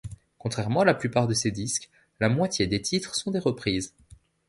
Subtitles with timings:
[0.39, 3.93] Contrairement à la plupart de ses disques, la moitié des titres sont des reprises.